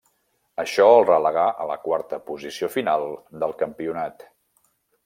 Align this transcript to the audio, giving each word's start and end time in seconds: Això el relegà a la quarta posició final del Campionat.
Això 0.63 0.87
el 0.93 1.05
relegà 1.09 1.43
a 1.65 1.69
la 1.73 1.77
quarta 1.83 2.19
posició 2.31 2.73
final 2.79 3.07
del 3.45 3.57
Campionat. 3.65 4.29